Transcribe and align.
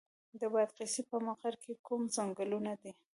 د 0.39 0.41
بادغیس 0.53 0.95
په 1.09 1.17
مقر 1.27 1.53
کې 1.63 1.71
کوم 1.85 2.01
ځنګلونه 2.15 2.71
دي؟ 2.81 2.91